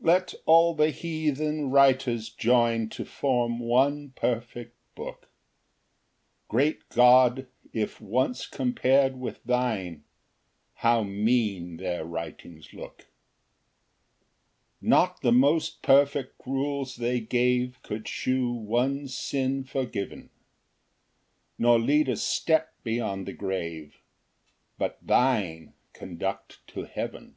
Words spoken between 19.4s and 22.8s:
forgiven, Nor lead a step